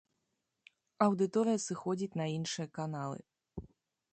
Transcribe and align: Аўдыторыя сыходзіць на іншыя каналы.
Аўдыторыя 1.07 1.61
сыходзіць 1.67 2.17
на 2.23 2.27
іншыя 2.39 2.67
каналы. 2.79 3.19